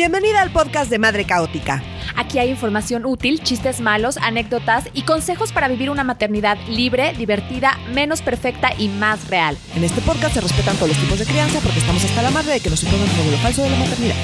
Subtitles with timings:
[0.00, 1.82] Bienvenida al podcast de Madre Caótica.
[2.16, 7.78] Aquí hay información útil, chistes malos, anécdotas y consejos para vivir una maternidad libre, divertida,
[7.92, 9.58] menos perfecta y más real.
[9.76, 12.52] En este podcast se respetan todos los tipos de crianza porque estamos hasta la madre
[12.52, 14.16] de que nos impongan un modelo falso de la maternidad.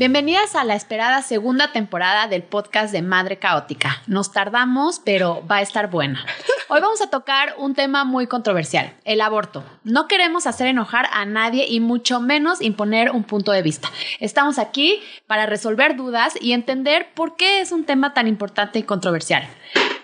[0.00, 4.00] Bienvenidas a la esperada segunda temporada del podcast de Madre Caótica.
[4.06, 6.24] Nos tardamos, pero va a estar buena.
[6.70, 9.62] Hoy vamos a tocar un tema muy controversial, el aborto.
[9.84, 13.90] No queremos hacer enojar a nadie y mucho menos imponer un punto de vista.
[14.20, 18.84] Estamos aquí para resolver dudas y entender por qué es un tema tan importante y
[18.84, 19.46] controversial.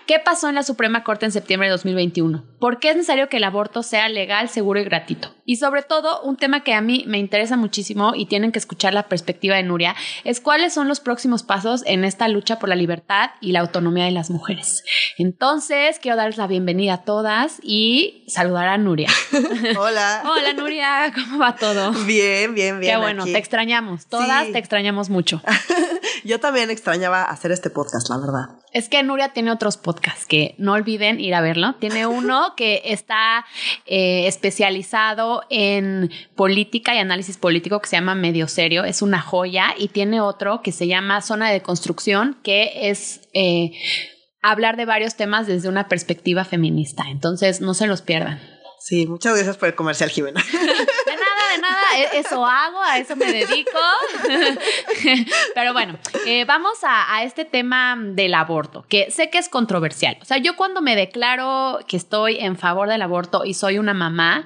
[0.05, 2.43] ¿Qué pasó en la Suprema Corte en septiembre de 2021?
[2.59, 5.36] ¿Por qué es necesario que el aborto sea legal, seguro y gratuito?
[5.49, 8.93] Y sobre todo, un tema que a mí me interesa muchísimo y tienen que escuchar
[8.93, 12.75] la perspectiva de Nuria, es cuáles son los próximos pasos en esta lucha por la
[12.75, 14.83] libertad y la autonomía de las mujeres.
[15.17, 19.09] Entonces, quiero darles la bienvenida a todas y saludar a Nuria.
[19.79, 20.21] Hola.
[20.25, 21.91] Hola Nuria, ¿cómo va todo?
[22.05, 22.95] Bien, bien, bien.
[22.95, 24.07] Qué bueno, te extrañamos.
[24.07, 24.51] Todas Sí.
[24.51, 25.41] te extrañamos mucho.
[26.25, 28.49] Yo también extrañaba hacer este podcast, la verdad.
[28.73, 31.75] Es que Nuria tiene otros podcasts que no olviden ir a verlo.
[31.75, 33.45] Tiene uno que está
[33.85, 38.83] eh, especializado en política y análisis político que se llama Medio Serio.
[38.83, 39.73] Es una joya.
[39.77, 43.71] Y tiene otro que se llama Zona de Construcción, que es eh,
[44.41, 47.05] hablar de varios temas desde una perspectiva feminista.
[47.09, 48.39] Entonces, no se los pierdan.
[48.79, 50.41] Sí, muchas gracias por el comercial, Jimena.
[50.51, 53.79] De nada, de nada, e- eso hago, a eso me dedico.
[55.55, 60.17] Pero bueno, eh, vamos a, a este tema del aborto, que sé que es controversial.
[60.21, 63.93] O sea, yo cuando me declaro que estoy en favor del aborto y soy una
[63.93, 64.45] mamá,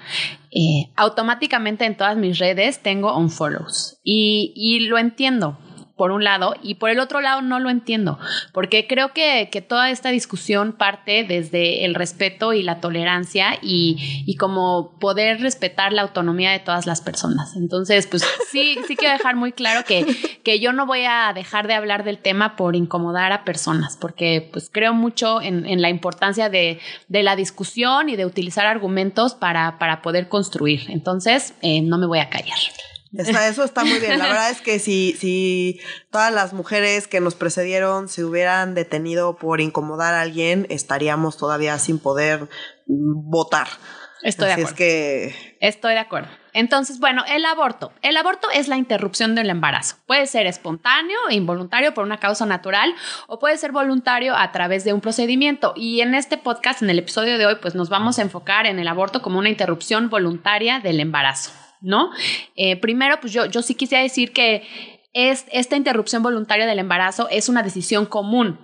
[0.51, 3.99] eh, automáticamente en todas mis redes tengo unfollows.
[4.03, 5.57] Y, y lo entiendo
[6.01, 8.17] por un lado, y por el otro lado no lo entiendo,
[8.53, 14.23] porque creo que, que toda esta discusión parte desde el respeto y la tolerancia y,
[14.25, 17.55] y como poder respetar la autonomía de todas las personas.
[17.55, 20.07] Entonces, pues sí, sí quiero dejar muy claro que,
[20.43, 24.49] que yo no voy a dejar de hablar del tema por incomodar a personas, porque
[24.51, 29.35] pues creo mucho en, en la importancia de, de la discusión y de utilizar argumentos
[29.35, 30.81] para, para poder construir.
[30.89, 32.57] Entonces, eh, no me voy a callar.
[33.13, 34.17] Está- eso está muy bien.
[34.19, 35.79] La verdad es que si, si
[36.11, 41.77] todas las mujeres que nos precedieron se hubieran detenido por incomodar a alguien, estaríamos todavía
[41.79, 42.47] sin poder
[42.87, 43.67] votar.
[44.23, 44.69] Estoy de acuerdo.
[44.69, 46.29] es que Estoy de acuerdo.
[46.53, 47.91] Entonces, bueno, el aborto.
[48.03, 49.95] El aborto es la interrupción del embarazo.
[50.05, 52.93] Puede ser espontáneo e involuntario por una causa natural
[53.27, 55.73] o puede ser voluntario a través de un procedimiento.
[55.75, 58.77] Y en este podcast, en el episodio de hoy, pues nos vamos a enfocar en
[58.79, 62.11] el aborto como una interrupción voluntaria del embarazo, ¿no?
[62.55, 64.63] Eh, primero, pues yo, yo sí quisiera decir que
[65.13, 68.59] es, esta interrupción voluntaria del embarazo es una decisión común.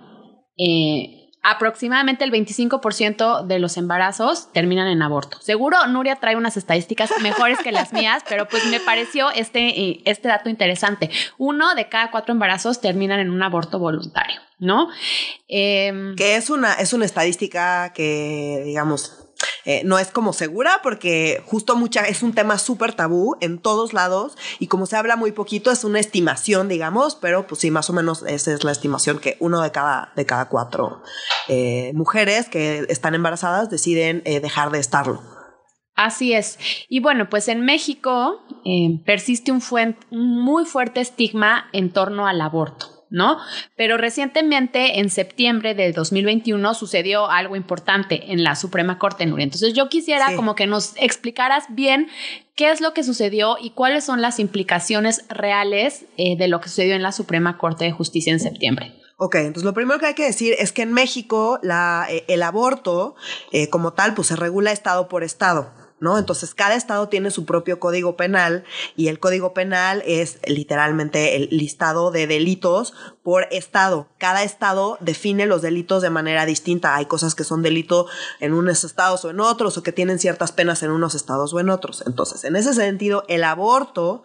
[0.56, 5.40] Eh, aproximadamente el 25% de los embarazos terminan en aborto.
[5.40, 10.02] Seguro Nuria trae unas estadísticas mejores que las mías, pero pues me pareció este, eh,
[10.04, 11.10] este dato interesante.
[11.38, 14.88] Uno de cada cuatro embarazos terminan en un aborto voluntario, ¿no?
[15.46, 19.27] Em, que es una, es una estadística que, digamos,
[19.64, 23.92] eh, no es como segura porque justo mucha, es un tema súper tabú en todos
[23.92, 27.90] lados y como se habla muy poquito es una estimación, digamos, pero pues sí, más
[27.90, 31.02] o menos esa es la estimación que uno de cada, de cada cuatro
[31.48, 35.22] eh, mujeres que están embarazadas deciden eh, dejar de estarlo.
[35.94, 36.58] Así es.
[36.88, 38.40] Y bueno, pues en México
[39.04, 39.60] persiste un,
[40.10, 42.97] un muy fuerte estigma en torno al aborto.
[43.10, 43.38] ¿No?
[43.76, 49.44] Pero recientemente, en septiembre de 2021, sucedió algo importante en la Suprema Corte Nuria.
[49.44, 50.36] Entonces, yo quisiera Sí.
[50.36, 52.08] como que nos explicaras bien
[52.54, 56.68] qué es lo que sucedió y cuáles son las implicaciones reales eh, de lo que
[56.68, 58.94] sucedió en la Suprema Corte de Justicia en septiembre.
[59.16, 62.42] Ok, entonces lo primero que hay que decir es que en México la, eh, el
[62.42, 63.16] aborto
[63.52, 65.72] eh, como tal pues se regula estado por estado.
[66.00, 66.16] ¿No?
[66.16, 68.64] Entonces, cada estado tiene su propio código penal
[68.94, 72.94] y el código penal es literalmente el listado de delitos
[73.24, 74.08] por estado.
[74.16, 76.94] Cada estado define los delitos de manera distinta.
[76.94, 78.06] Hay cosas que son delito
[78.38, 81.60] en unos estados o en otros o que tienen ciertas penas en unos estados o
[81.60, 82.04] en otros.
[82.06, 84.22] Entonces, en ese sentido, el aborto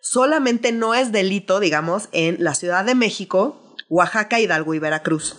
[0.00, 5.36] solamente no es delito, digamos, en la Ciudad de México, Oaxaca, Hidalgo y Veracruz.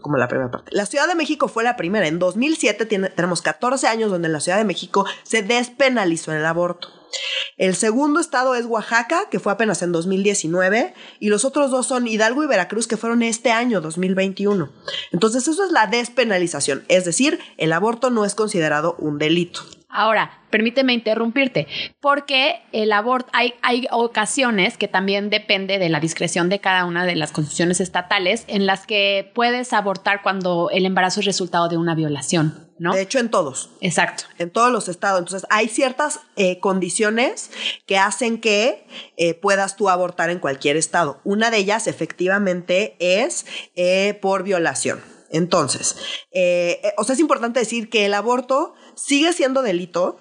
[0.00, 0.70] Como la primera parte.
[0.74, 2.06] La Ciudad de México fue la primera.
[2.06, 6.44] En 2007 tiene- tenemos 14 años donde en la Ciudad de México se despenalizó el
[6.44, 6.88] aborto.
[7.56, 12.08] El segundo estado es Oaxaca, que fue apenas en 2019, y los otros dos son
[12.08, 14.70] Hidalgo y Veracruz, que fueron este año, 2021.
[15.12, 19.62] Entonces eso es la despenalización, es decir, el aborto no es considerado un delito.
[19.96, 21.68] Ahora, permíteme interrumpirte,
[22.00, 27.06] porque el aborto, hay, hay ocasiones que también depende de la discreción de cada una
[27.06, 31.76] de las constituciones estatales en las que puedes abortar cuando el embarazo es resultado de
[31.76, 32.72] una violación.
[32.76, 32.92] ¿no?
[32.92, 33.70] De hecho, en todos.
[33.80, 34.24] Exacto.
[34.38, 35.20] En todos los estados.
[35.20, 37.52] Entonces, hay ciertas eh, condiciones
[37.86, 41.20] que hacen que eh, puedas tú abortar en cualquier estado.
[41.22, 43.46] Una de ellas, efectivamente, es
[43.76, 45.00] eh, por violación.
[45.30, 45.96] Entonces,
[46.96, 50.18] o sea, es importante decir que el aborto sigue siendo delito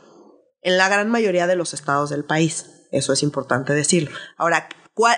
[0.62, 2.88] en la gran mayoría de los estados del país.
[2.92, 4.12] Eso es importante decirlo.
[4.38, 4.70] Ahora,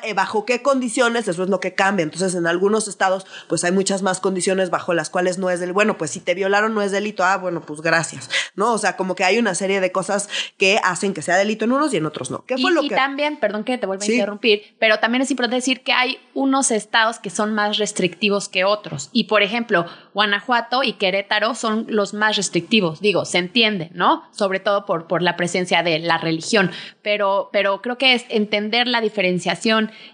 [0.04, 2.04] eh, bajo qué condiciones, eso es lo que cambia.
[2.04, 5.74] Entonces, en algunos estados, pues hay muchas más condiciones bajo las cuales no es del,
[5.74, 8.72] bueno, pues si te violaron no es delito, ah, bueno, pues gracias, ¿no?
[8.72, 11.74] O sea, como que hay una serie de cosas que hacen que sea delito en
[11.74, 12.46] unos y en otros no.
[12.46, 15.32] ¿Qué fue y, lo y también, perdón que te vuelva a interrumpir, pero también es
[15.32, 19.10] importante decir que hay unos estados que son más restrictivos que otros.
[19.12, 23.02] Y por ejemplo, Guanajuato y Querétaro son los más restrictivos.
[23.02, 24.24] Digo, se entiende, ¿no?
[24.32, 26.72] Sobre todo por, por la presencia de la religión.
[27.02, 29.65] Pero, pero creo que es entender la diferenciación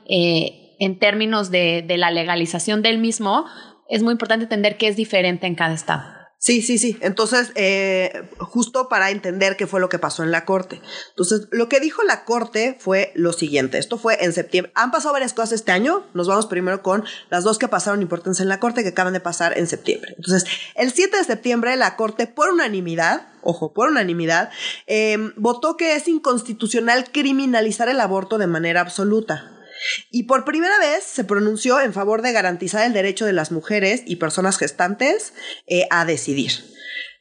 [0.08, 3.46] eh, en términos de, de la legalización del mismo,
[3.90, 6.21] es muy importante entender que es diferente en cada estado.
[6.44, 6.98] Sí, sí, sí.
[7.02, 10.82] Entonces, eh, justo para entender qué fue lo que pasó en la corte.
[11.10, 13.78] Entonces, lo que dijo la corte fue lo siguiente.
[13.78, 14.72] Esto fue en septiembre.
[14.74, 16.04] Han pasado varias cosas este año.
[16.16, 19.20] Nos vamos primero con las dos que pasaron importancia en la corte que acaban de
[19.20, 20.16] pasar en septiembre.
[20.18, 24.50] Entonces, el 7 de septiembre, la corte, por unanimidad, ojo, por unanimidad,
[24.88, 29.61] eh, votó que es inconstitucional criminalizar el aborto de manera absoluta.
[30.10, 34.04] Y por primera vez se pronunció en favor de garantizar el derecho de las mujeres
[34.06, 35.34] y personas gestantes
[35.68, 36.52] eh, a decidir.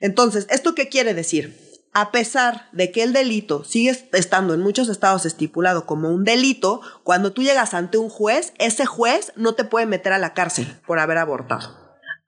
[0.00, 1.58] Entonces, ¿esto qué quiere decir?
[1.92, 6.80] A pesar de que el delito sigue estando en muchos estados estipulado como un delito,
[7.02, 10.66] cuando tú llegas ante un juez, ese juez no te puede meter a la cárcel
[10.86, 11.80] por haber abortado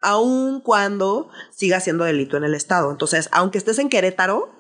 [0.03, 2.91] aun cuando siga siendo delito en el estado.
[2.91, 4.51] Entonces, aunque estés en Querétaro,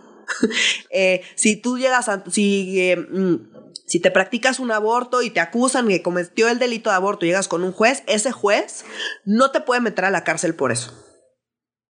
[0.90, 3.51] eh, si tú llegas a, si, eh, mm,
[3.87, 7.29] si te practicas un aborto y te acusan que cometió el delito de aborto y
[7.29, 8.84] llegas con un juez, ese juez
[9.25, 10.93] no te puede meter a la cárcel por eso.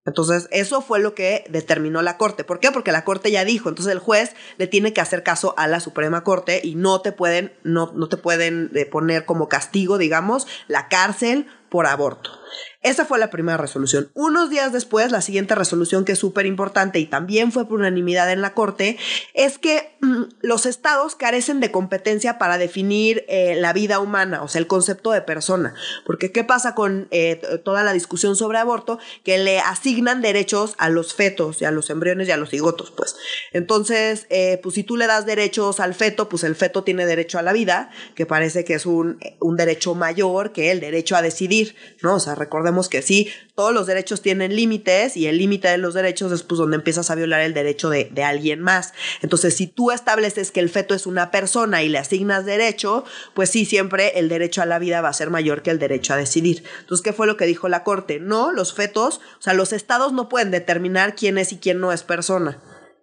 [0.03, 2.43] Entonces, eso fue lo que determinó la Corte.
[2.43, 2.71] ¿Por qué?
[2.71, 5.79] Porque la Corte ya dijo, entonces el juez le tiene que hacer caso a la
[5.79, 10.47] Suprema Corte y no te pueden, no, no te pueden eh, poner como castigo, digamos,
[10.67, 12.41] la cárcel por aborto.
[12.83, 14.09] Esa fue la primera resolución.
[14.15, 18.31] Unos días después, la siguiente resolución que es súper importante y también fue por unanimidad
[18.31, 18.97] en la Corte,
[19.35, 24.47] es que mm, los estados carecen de competencia para definir eh, la vida humana, o
[24.47, 25.75] sea, el concepto de persona.
[26.07, 28.97] Porque ¿qué pasa con eh, toda la discusión sobre aborto?
[29.23, 32.89] Que le asignan derechos a los fetos y a los embriones y a los cigotos,
[32.89, 33.15] pues.
[33.53, 37.37] Entonces, eh, pues si tú le das derechos al feto, pues el feto tiene derecho
[37.37, 41.21] a la vida, que parece que es un, un derecho mayor que el derecho a
[41.21, 41.60] decidir,
[42.01, 42.15] ¿no?
[42.15, 45.93] O sea, recordemos que sí, todos los derechos tienen límites y el límite de los
[45.93, 48.93] derechos es pues donde empiezas a violar el derecho de, de, alguien más.
[49.21, 53.03] Entonces, si tú estableces que el feto es una persona y le asignas derecho,
[53.33, 56.13] pues sí, siempre el derecho a la vida va a ser mayor que el derecho
[56.13, 56.63] a decidir.
[56.79, 58.19] Entonces, ¿qué fue lo que dijo la Corte?
[58.19, 61.91] No, los fetos, o sea, los estados no pueden determinar quién es y quién no
[61.91, 62.59] es persona.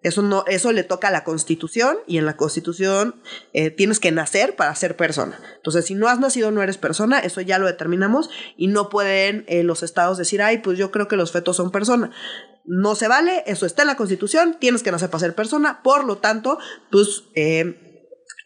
[0.08, 3.16] Eso, no, eso le toca a la constitución y en la constitución
[3.52, 5.38] eh, tienes que nacer para ser persona.
[5.56, 9.44] Entonces, si no has nacido, no eres persona, eso ya lo determinamos y no pueden
[9.49, 12.10] eh, los estados decir, ay, pues yo creo que los fetos son persona.
[12.64, 16.05] No se vale, eso está en la constitución, tienes que nacer para ser persona, por
[16.05, 16.58] lo tanto,
[16.90, 17.25] pues...
[17.34, 17.84] Eh,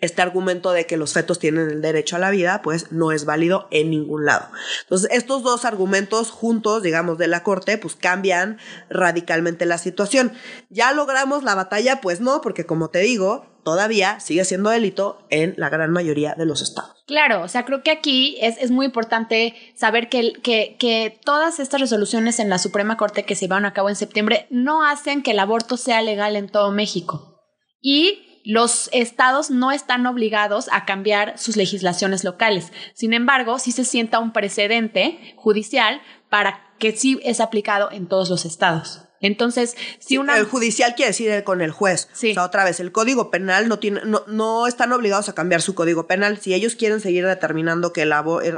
[0.03, 3.25] este argumento de que los fetos tienen el derecho a la vida, pues no es
[3.25, 4.49] válido en ningún lado.
[4.83, 8.59] Entonces, estos dos argumentos juntos, digamos, de la Corte, pues cambian
[8.91, 10.33] radicalmente la situación.
[10.69, 12.01] ¿Ya logramos la batalla?
[12.01, 16.47] Pues no, porque como te digo, todavía sigue siendo delito en la gran mayoría de
[16.47, 17.05] los estados.
[17.07, 21.61] Claro, o sea, creo que aquí es, es muy importante saber que, que, que, todas
[21.61, 25.23] estas resoluciones en la Suprema Corte que se llevaron a cabo en septiembre no hacen
[25.23, 27.41] que el aborto sea legal en todo México.
[27.81, 32.73] Y los estados no están obligados a cambiar sus legislaciones locales.
[32.95, 38.31] Sin embargo, sí se sienta un precedente judicial para que sí es aplicado en todos
[38.31, 39.12] los estados.
[39.23, 40.37] Entonces, si una...
[40.37, 42.09] El judicial quiere decir con el juez.
[42.13, 42.33] Sí.
[42.33, 45.63] O sea, otra vez, el código penal no, tiene, no, no están obligados a cambiar
[45.63, 46.39] su código penal.
[46.39, 48.13] Si ellos quieren seguir determinando que el,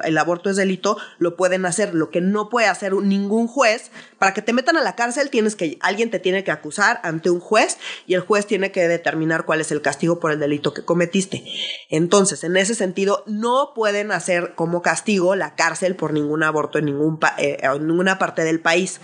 [0.04, 1.94] el, aborto es delito, lo pueden hacer.
[1.94, 5.54] Lo que no puede hacer ningún juez, para que te metan a la cárcel, tienes
[5.54, 9.44] que, alguien te tiene que acusar ante un juez y el juez tiene que determinar
[9.44, 11.44] cuál es el castigo por el delito que cometiste.
[11.90, 16.87] Entonces, en ese sentido, no pueden hacer como castigo la cárcel por ningún aborto en,
[16.87, 19.00] ningún eh, en ninguna parte del país.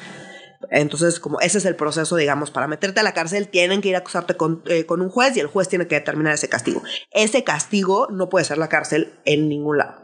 [0.71, 3.97] Entonces, como ese es el proceso, digamos, para meterte a la cárcel, tienen que ir
[3.97, 6.83] a acusarte con, eh, con un juez y el juez tiene que determinar ese castigo.
[7.13, 9.95] Ese castigo no puede ser la cárcel en ningún lado.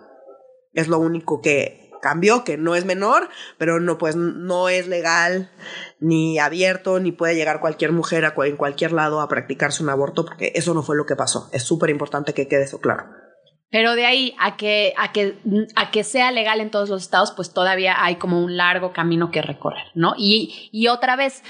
[0.72, 5.50] Es lo único que cambió, que no es menor, pero no, pues, no es legal
[5.98, 10.52] ni abierto, ni puede llegar cualquier mujer en cualquier lado a practicarse un aborto, porque
[10.54, 11.50] eso no fue lo que pasó.
[11.52, 13.25] Es súper importante que quede eso claro.
[13.70, 15.38] Pero de ahí a que, a, que,
[15.75, 19.30] a que sea legal en todos los estados, pues todavía hay como un largo camino
[19.30, 20.14] que recorrer, ¿no?
[20.16, 21.42] Y, y otra vez,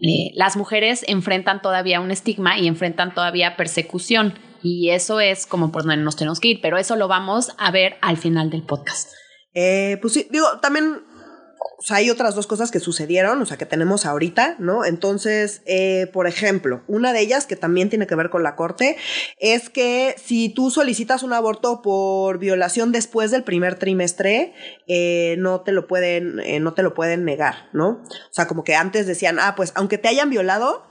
[0.00, 4.38] eh, las mujeres enfrentan todavía un estigma y enfrentan todavía persecución.
[4.62, 7.70] Y eso es como por donde nos tenemos que ir, pero eso lo vamos a
[7.70, 9.12] ver al final del podcast.
[9.54, 11.02] Eh, pues sí, digo, también
[11.76, 14.84] o sea, hay otras dos cosas que sucedieron, o sea, que tenemos ahorita, ¿no?
[14.84, 18.96] Entonces, eh, por ejemplo, una de ellas que también tiene que ver con la corte
[19.38, 24.54] es que si tú solicitas un aborto por violación después del primer trimestre,
[24.86, 27.88] eh, no te lo pueden, eh, no te lo pueden negar, ¿no?
[27.88, 30.86] O sea, como que antes decían, ah, pues aunque te hayan violado,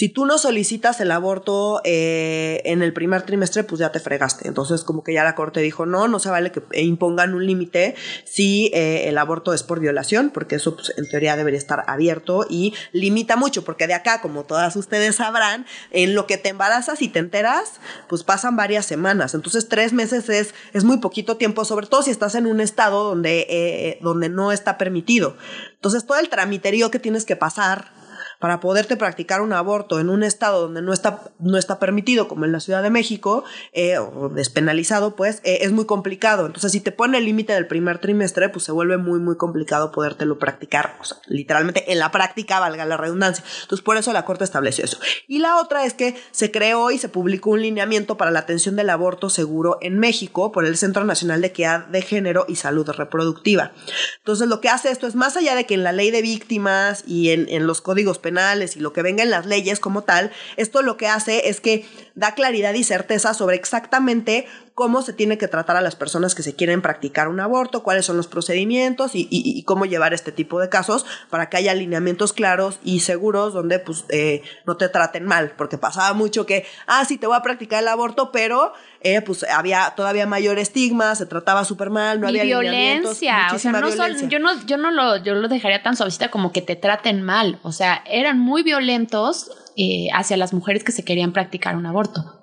[0.00, 4.48] si tú no solicitas el aborto eh, en el primer trimestre, pues ya te fregaste.
[4.48, 7.94] Entonces, como que ya la corte dijo, no, no se vale que impongan un límite
[8.24, 12.46] si eh, el aborto es por violación, porque eso pues, en teoría debería estar abierto
[12.48, 17.02] y limita mucho, porque de acá, como todas ustedes sabrán, en lo que te embarazas
[17.02, 17.72] y te enteras,
[18.08, 19.34] pues pasan varias semanas.
[19.34, 23.04] Entonces, tres meses es, es muy poquito tiempo, sobre todo si estás en un estado
[23.04, 25.36] donde, eh, donde no está permitido.
[25.74, 27.99] Entonces, todo el tramiterío que tienes que pasar
[28.40, 32.46] para poderte practicar un aborto en un estado donde no está, no está permitido, como
[32.46, 36.46] en la Ciudad de México, eh, o despenalizado, pues eh, es muy complicado.
[36.46, 39.92] Entonces, si te pone el límite del primer trimestre, pues se vuelve muy, muy complicado
[39.92, 43.44] podértelo practicar, o sea, literalmente en la práctica, valga la redundancia.
[43.62, 44.98] Entonces, por eso la Corte estableció eso.
[45.28, 48.74] Y la otra es que se creó y se publicó un lineamiento para la atención
[48.74, 52.88] del aborto seguro en México por el Centro Nacional de Equidad de Género y Salud
[52.88, 53.72] Reproductiva.
[54.16, 57.04] Entonces, lo que hace esto es más allá de que en la ley de víctimas
[57.06, 58.29] y en, en los códigos penales,
[58.76, 61.84] y lo que venga en las leyes como tal, esto lo que hace es que
[62.14, 64.46] da claridad y certeza sobre exactamente
[64.80, 68.06] cómo se tiene que tratar a las personas que se quieren practicar un aborto, cuáles
[68.06, 72.80] son los procedimientos y, cómo llevar este tipo de casos para que haya alineamientos claros
[72.82, 77.18] y seguros donde pues eh, no te traten mal, porque pasaba mucho que, ah, sí,
[77.18, 78.72] te voy a practicar el aborto, pero
[79.02, 83.72] eh, pues había todavía mayor estigma, se trataba súper mal, no había violencia, o sea,
[83.72, 84.28] no violencia.
[84.28, 87.58] yo no, yo no lo, yo lo dejaría tan suavecita como que te traten mal,
[87.62, 92.39] o sea, eran muy violentos eh, hacia las mujeres que se querían practicar un aborto.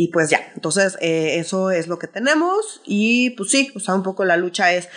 [0.00, 3.96] Y pues ya, entonces eh, eso es lo que tenemos y pues sí, o sea,
[3.96, 4.88] un poco la lucha es...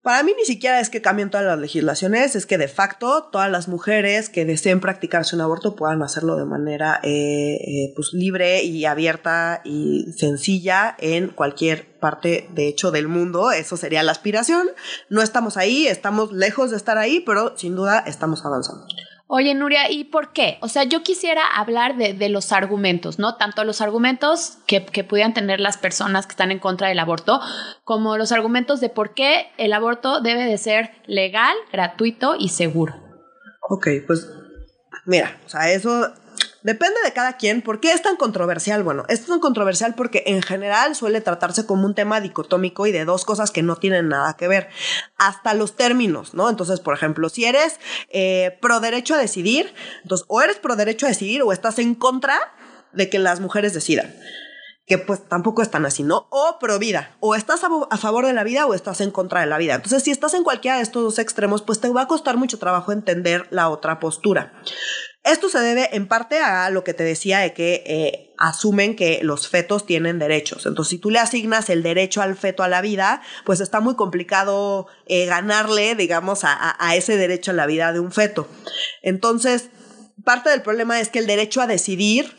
[0.00, 3.50] Para mí ni siquiera es que cambien todas las legislaciones, es que de facto todas
[3.50, 8.62] las mujeres que deseen practicarse un aborto puedan hacerlo de manera eh, eh, pues libre
[8.62, 13.52] y abierta y sencilla en cualquier parte de hecho del mundo.
[13.52, 14.68] Eso sería la aspiración.
[15.10, 18.86] No estamos ahí, estamos lejos de estar ahí, pero sin duda estamos avanzando.
[19.26, 20.58] Oye, Nuria, ¿y por qué?
[20.60, 23.36] O sea, yo quisiera hablar de, los argumentos, ¿no?
[23.36, 27.40] Tanto los argumentos que, que, pudieran tener las personas que están en contra del aborto,
[27.84, 32.94] como los argumentos de por qué el aborto debe de ser legal, gratuito y seguro.
[33.68, 34.28] Ok, pues
[35.06, 36.12] mira, o sea, eso
[36.64, 37.60] Depende de cada quien.
[37.60, 38.82] ¿Por qué es tan controversial?
[38.82, 43.04] Bueno, es tan controversial porque en general suele tratarse como un tema dicotómico y de
[43.04, 44.70] dos cosas que no tienen nada que ver.
[45.18, 46.48] Hasta los términos, ¿no?
[46.48, 47.78] Entonces, por ejemplo, si eres
[48.08, 51.94] eh, pro derecho a decidir, entonces o eres pro derecho a decidir o estás en
[51.94, 52.40] contra
[52.94, 54.14] de que las mujeres decidan
[54.86, 56.26] que pues tampoco es tan así, ¿no?
[56.30, 59.46] O pro vida, o estás a, favor de la vida o estás en contra de
[59.46, 59.74] la vida.
[59.74, 62.58] Entonces, si estás en cualquiera de estos dos extremos, pues te va a costar mucho
[62.58, 64.52] trabajo entender la otra postura.
[65.24, 69.20] Esto se debe en parte a lo que te decía de que eh, asumen que
[69.22, 70.66] los fetos tienen derechos.
[70.66, 73.96] Entonces, si tú le asignas el derecho al feto a la vida, pues está muy
[73.96, 78.46] complicado eh, ganarle, digamos, a, ese derecho a la vida de un feto.
[79.00, 79.70] Entonces,
[80.24, 82.36] parte del problema es que el derecho a decidir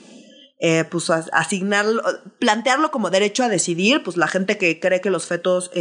[0.60, 2.04] eh, pues asignarlo,
[2.38, 5.72] plantearlo como derecho a decidir, pues la gente que cree que los fetos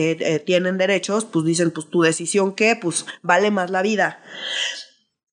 [0.47, 4.23] tienen derechos, pues dicen, pues tu decisión que, pues vale más la vida.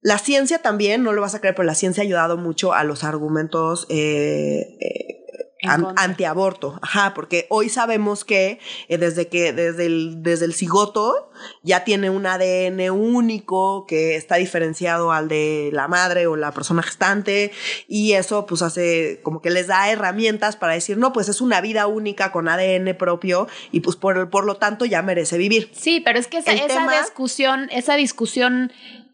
[0.01, 2.83] La ciencia también, no lo vas a creer, pero la ciencia ha ayudado mucho a
[2.83, 5.20] los argumentos eh, eh
[5.63, 6.79] antiaborto.
[6.81, 11.31] Ajá, porque hoy sabemos que eh, desde que desde el, desde el cigoto
[11.63, 16.83] ya tiene un ADN único que está diferenciado al de la madre o la persona
[16.83, 17.51] gestante
[17.87, 21.61] y eso pues hace como que les da herramientas para decir, no, pues es una
[21.61, 25.71] vida única con ADN propio y pues por, por lo tanto ya merece vivir.
[25.73, 28.71] Sí, pero es que esa, esa discusión, esa discusión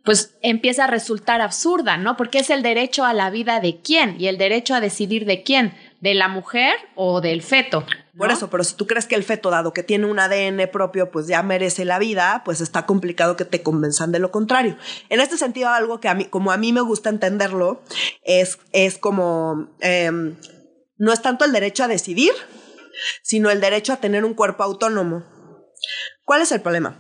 [0.08, 2.16] pues empieza a resultar absurda, ¿no?
[2.16, 5.44] Porque es el derecho a la vida de quién y el derecho a decidir de
[5.44, 7.86] quién, de la mujer o del feto.
[8.16, 11.12] Por eso, pero si tú crees que el feto, dado que tiene un ADN propio,
[11.12, 14.76] pues ya merece la vida, pues está complicado que te convenzan de lo contrario.
[15.10, 17.84] En este sentido, algo que a mí, como a mí me gusta entenderlo,
[18.24, 20.36] es, es como, em,
[20.98, 22.32] no es tanto el derecho a decidir,
[23.22, 25.24] sino el derecho a tener un cuerpo autónomo.
[26.24, 27.00] ¿Cuál es el problema?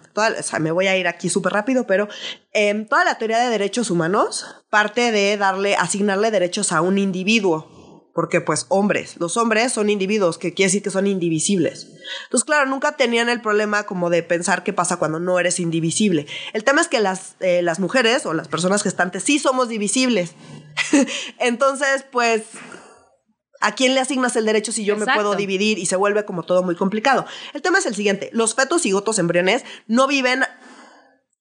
[0.60, 2.08] me voy a ir aquí súper rápido, pero
[2.54, 7.77] em, toda la teoría de derechos humanos parte de darle, asignarle derechos a un individuo
[8.18, 11.88] porque pues hombres, los hombres son individuos, que quiere decir que son indivisibles.
[12.24, 16.26] Entonces, claro, nunca tenían el problema como de pensar qué pasa cuando no eres indivisible.
[16.54, 20.32] El tema es que las, eh, las mujeres o las personas gestantes sí somos divisibles.
[21.38, 22.42] Entonces, pues,
[23.62, 26.42] ¿a quién le asignas el derecho si yo me puedo dividir y se vuelve como
[26.42, 27.24] todo muy complicado?
[27.54, 30.44] El tema es el siguiente, los fetos y gotos embriones no viven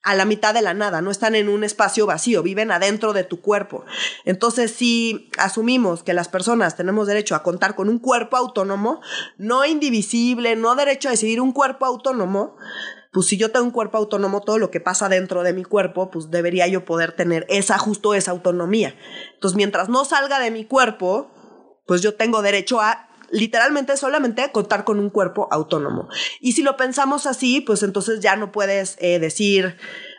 [0.06, 3.25] a la mitad de la nada, no están en un espacio vacío, viven adentro de
[3.25, 3.84] tu cuerpo.
[4.25, 9.00] Entonces, si asumimos que las personas tenemos derecho a contar con un cuerpo autónomo,
[9.36, 12.56] no indivisible, no derecho a decidir un cuerpo autónomo,
[13.12, 16.08] pues si yo tengo un cuerpo autónomo, todo lo que pasa dentro de mi cuerpo,
[16.08, 18.94] pues debería yo poder tener esa, justo esa autonomía.
[19.34, 21.32] Entonces, mientras no salga de mi cuerpo,
[21.84, 26.09] pues yo tengo derecho a literalmente solamente contar con un cuerpo autónomo.
[26.40, 29.76] Y si lo pensamos así, pues entonces ya no puedes eh, decir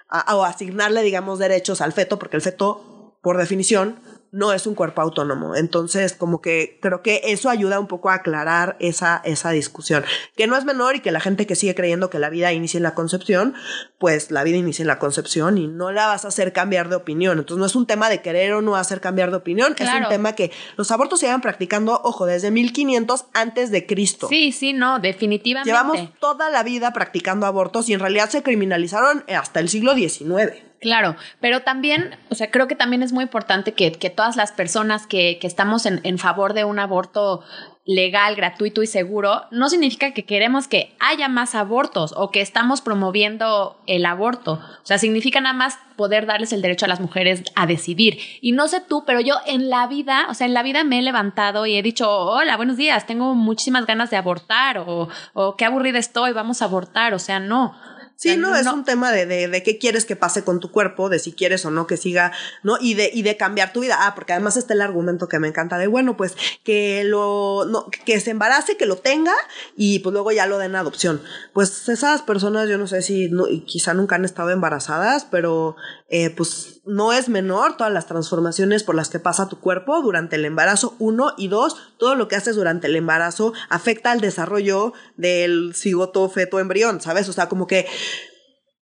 [0.09, 3.99] o asignarle, digamos, derechos al feto, porque el feto, por definición,
[4.37, 5.55] no es un cuerpo autónomo.
[5.55, 10.45] Entonces, como que creo que eso ayuda un poco a aclarar esa, esa discusión, que
[10.45, 12.83] no es menor y que la gente que sigue creyendo que la vida inicia en
[12.83, 13.55] la concepción,
[13.97, 16.97] pues la vida inicia en la concepción y no la vas a hacer cambiar de
[16.97, 17.39] opinión.
[17.39, 20.07] Entonces, no es un tema de querer o no hacer cambiar de opinión, es un
[20.07, 24.27] tema que los abortos se llevan practicando, ojo, desde 1500 antes de Cristo.
[24.29, 25.71] Sí, sí, no, definitivamente.
[25.71, 30.66] Llevamos toda la vida practicando abortos y en realidad se criminalizaron hasta el siglo XIX.
[30.79, 35.07] Claro, pero también, o sea, creo que también es muy importante que, todas las personas
[35.07, 37.43] que, estamos en, en, favor de un aborto
[37.87, 42.81] legal, gratuito y seguro, no significa que queremos que haya más abortos o que estamos
[42.81, 44.53] promoviendo el aborto.
[44.53, 48.19] O sea, significa nada más poder darles el derecho a las mujeres a decidir.
[48.41, 50.99] Y no sé tú, pero yo en la vida, o sea, en la vida me
[50.99, 55.55] he levantado y he dicho, hola, buenos días, tengo muchísimas ganas de abortar o, o
[55.55, 57.13] qué aburrida estoy, vamos a abortar.
[57.13, 57.73] O sea, no.
[58.17, 61.07] Sí, no, es un tema de, de, de, qué quieres que pase con tu cuerpo,
[61.07, 62.31] de si quieres o no que siga,
[62.63, 62.77] ¿no?
[62.81, 63.95] Y de, y de cambiar tu vida.
[63.99, 67.85] Ah, porque además está el argumento que me encanta de, bueno, pues que lo, no,
[68.05, 69.35] que se embarace, que lo tenga
[69.75, 71.21] y pues luego ya lo den adopción.
[71.53, 75.75] Pues esas personas, yo no sé si, no, quizá nunca han estado embarazadas, pero
[76.09, 80.37] eh, pues no es menor todas las transformaciones por las que pasa tu cuerpo durante
[80.37, 84.93] el embarazo, uno, y dos, todo lo que haces durante el embarazo afecta al desarrollo
[85.17, 87.27] del cigoto, feto, embrión, ¿sabes?
[87.27, 87.87] O sea, como que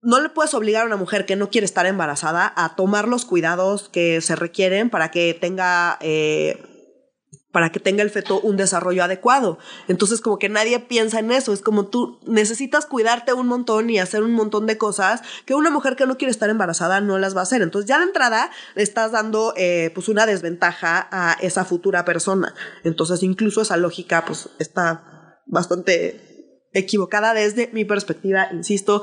[0.02, 3.24] no le puedes obligar a una mujer que no quiere estar embarazada a tomar los
[3.24, 6.60] cuidados que se requieren para que tenga eh,
[7.52, 9.58] para que tenga el feto un desarrollo adecuado.
[9.86, 13.98] Entonces como que nadie piensa en eso, es como tú necesitas cuidarte un montón y
[13.98, 17.36] hacer un montón de cosas que una mujer que no quiere estar embarazada no las
[17.36, 17.62] va a hacer.
[17.62, 22.54] Entonces ya de entrada le estás dando eh, pues una desventaja a esa futura persona.
[22.82, 26.32] Entonces incluso esa lógica pues está bastante
[26.72, 29.02] equivocada desde mi perspectiva, insisto,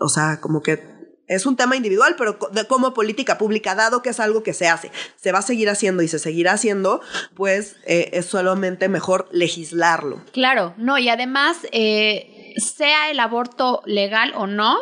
[0.00, 4.20] o sea, como que es un tema individual, pero como política pública, dado que es
[4.20, 7.00] algo que se hace, se va a seguir haciendo y se seguirá haciendo,
[7.34, 10.22] pues eh, es solamente mejor legislarlo.
[10.32, 14.76] Claro, no, y además, eh, sea el aborto legal o no,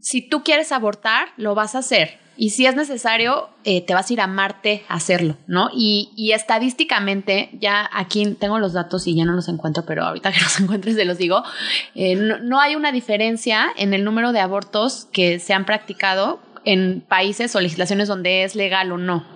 [0.00, 2.18] si tú quieres abortar, lo vas a hacer.
[2.36, 5.68] Y si es necesario, eh, te vas a ir a Marte a hacerlo, ¿no?
[5.74, 10.40] Y, estadísticamente, ya aquí tengo los datos y ya no los encuentro, pero ahorita que
[10.42, 11.42] los encuentres se los digo,
[11.94, 17.00] eh, no, hay una diferencia en el número de abortos que se han practicado en
[17.00, 19.26] países o legislaciones donde es legal o no.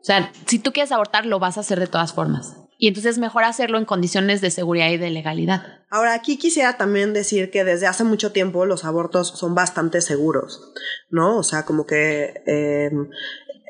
[0.00, 2.59] O sea, si tú quieres abortar, lo vas a hacer de todas formas.
[2.80, 5.80] Y entonces es mejor hacerlo en condiciones de seguridad y de legalidad.
[5.90, 10.72] Ahora, aquí quisiera también decir que desde hace mucho tiempo los abortos son bastante seguros,
[11.10, 11.36] ¿no?
[11.36, 13.10] O sea, como que em,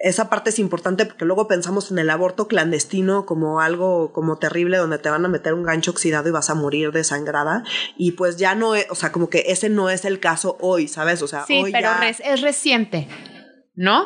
[0.00, 4.76] esa parte es importante porque luego pensamos en el aborto clandestino como algo como terrible
[4.76, 7.64] donde te van a meter un gancho oxidado y vas a morir desangrada
[7.96, 10.86] y pues ya no es, o sea, como que ese no es el caso hoy,
[10.86, 11.20] ¿sabes?
[11.20, 13.08] O sea, sí, hoy pero es reciente,
[13.74, 14.04] ¿no?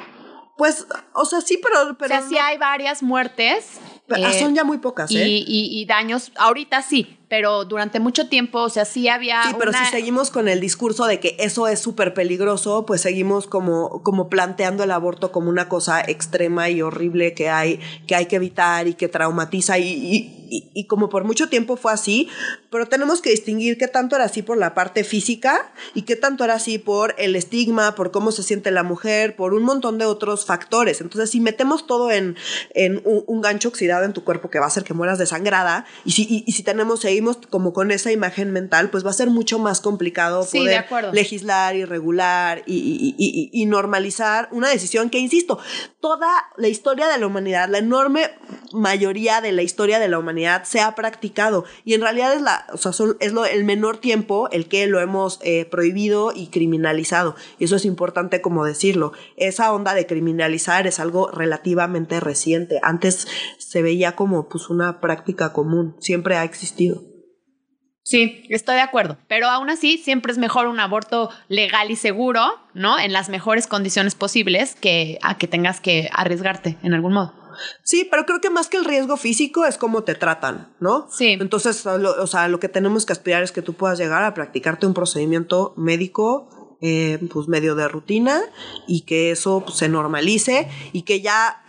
[0.56, 1.96] Pues, o sea, sí, pero...
[1.98, 5.24] pero o sea, sí hay varias muertes Ah, son eh, ya muy pocas, ¿eh?
[5.26, 9.42] Y, daños, ahorita sí, pero durante mucho tiempo, o sea, sí había.
[9.42, 13.48] Sí, pero si seguimos con el discurso de que eso es súper peligroso, pues seguimos
[13.48, 18.26] como, como planteando el aborto como una cosa extrema y horrible que hay, que hay
[18.26, 22.28] que evitar y que traumatiza y y, como por mucho tiempo fue así,
[22.70, 26.44] pero tenemos que distinguir qué tanto era así por la parte física y qué tanto
[26.44, 30.04] era así por el estigma, por cómo se siente la mujer, por un montón de
[30.04, 31.00] otros factores.
[31.00, 32.36] Entonces, si metemos todo en,
[32.74, 36.12] en un, gancho oxidado en tu cuerpo que va a hacer que mueras desangrada, y
[36.12, 39.58] si, y, si tenemos, seguimos como con esa imagen mental, pues va a ser mucho
[39.58, 45.58] más complicado poder legislar y regular y, y normalizar una decisión que, insisto,
[46.00, 48.30] toda la historia de la humanidad, la enorme
[48.72, 51.64] mayoría de la historia de la humanidad se ha practicado.
[51.84, 55.00] Y en realidad es la o sea, es lo, el menor tiempo el que lo
[55.00, 57.36] hemos eh, prohibido y criminalizado.
[57.58, 59.12] Y eso es importante como decirlo.
[59.36, 62.80] Esa onda de criminalizar es algo relativamente reciente.
[62.82, 63.26] Antes
[63.58, 65.96] se veía como pues una práctica común.
[66.00, 67.13] Siempre ha existido
[68.04, 72.42] Sí, estoy de acuerdo, pero aún así siempre es mejor un aborto legal y seguro,
[72.74, 72.98] ¿no?
[72.98, 77.32] En las mejores condiciones posibles que a que tengas que arriesgarte en algún modo.
[77.82, 81.08] Sí, pero creo que más que el riesgo físico es cómo te tratan, ¿no?
[81.10, 81.38] Sí.
[81.40, 84.86] Entonces, o sea, lo que tenemos que aspirar es que tú puedas llegar a practicarte
[84.86, 88.42] un procedimiento médico, eh, pues medio de rutina
[88.86, 91.63] y que eso pues, se normalice y que ya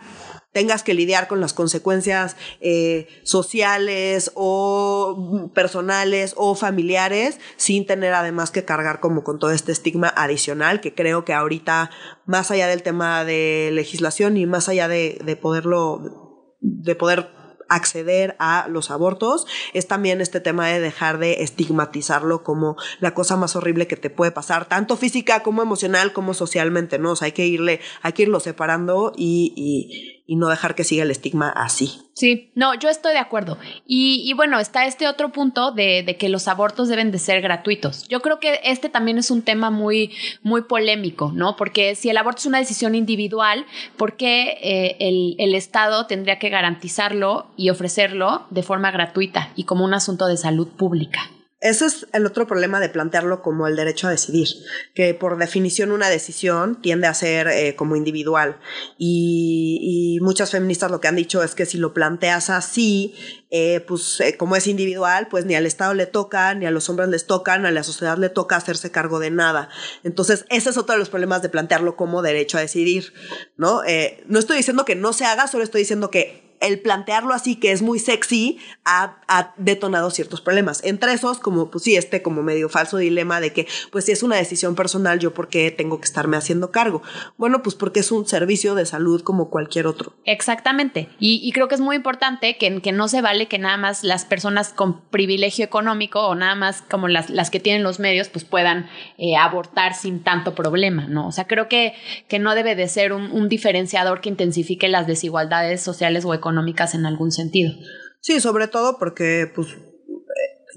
[0.56, 8.50] tengas que lidiar con las consecuencias eh, sociales o personales o familiares sin tener además
[8.50, 11.90] que cargar como con todo este estigma adicional que creo que ahorita
[12.24, 17.28] más allá del tema de legislación y más allá de, de poderlo de poder
[17.68, 23.36] acceder a los abortos, es también este tema de dejar de estigmatizarlo como la cosa
[23.36, 27.12] más horrible que te puede pasar, tanto física como emocional como socialmente, ¿no?
[27.12, 31.04] O sea, hay que irle, hay que irlo separando y, y no dejar que siga
[31.04, 32.02] el estigma así.
[32.14, 33.58] Sí, no, yo estoy de acuerdo.
[33.86, 38.08] Y, bueno, está este otro punto de, de, que los abortos deben de ser gratuitos.
[38.08, 40.12] Yo creo que este también es un tema muy,
[40.42, 41.56] muy polémico, ¿no?
[41.56, 46.38] Porque si el aborto es una decisión individual, ¿por qué eh, el, el Estado tendría
[46.38, 51.30] que garantizarlo y ofrecerlo de forma gratuita y como un asunto de salud pública?
[51.66, 54.46] Ese es el otro problema de plantearlo como el derecho a decidir,
[54.94, 58.60] que por definición una decisión tiende a ser eh, como individual.
[58.98, 63.14] Y, muchas feministas lo que han dicho es que si lo planteas así,
[63.50, 66.88] eh, pues eh, como es individual, pues ni al Estado le toca, ni a los
[66.88, 69.68] hombres les toca, ni a la sociedad le toca hacerse cargo de nada.
[70.04, 73.12] Entonces, ese es otro de los problemas de plantearlo como derecho a decidir,
[73.56, 73.82] ¿no?
[74.28, 77.72] No estoy diciendo que no se haga, solo estoy diciendo que el plantearlo así, que
[77.72, 79.16] es muy sexy, ha,
[79.56, 80.82] detonado ciertos problemas.
[80.84, 84.22] Entre esos, como, pues sí, este como medio falso dilema de que, pues si es
[84.22, 87.02] una decisión personal, yo por qué tengo que estarme haciendo cargo.
[87.36, 90.14] Bueno, pues porque es un servicio de salud como cualquier otro.
[90.24, 91.08] Exactamente.
[91.18, 94.70] Y, creo que es muy importante que, no se vale que nada más las personas
[94.70, 98.88] con privilegio económico o nada más como las, las que tienen los medios, pues puedan
[99.18, 101.28] eh, abortar sin tanto problema, ¿no?
[101.28, 101.94] O sea, creo que,
[102.28, 106.55] que no debe de ser un, un diferenciador que intensifique las desigualdades sociales o económicas
[106.94, 107.72] en algún sentido.
[108.20, 109.68] Sí, sobre todo porque pues